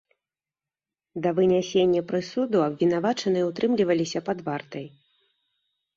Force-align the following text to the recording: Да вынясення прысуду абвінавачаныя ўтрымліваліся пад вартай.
Да 1.25 1.29
вынясення 1.39 2.01
прысуду 2.09 2.57
абвінавачаныя 2.69 3.45
ўтрымліваліся 3.53 4.19
пад 4.31 4.37
вартай. 4.49 4.85